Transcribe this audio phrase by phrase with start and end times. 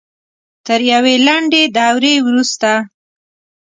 [0.65, 2.71] تر یوې لنډې دورې وروسته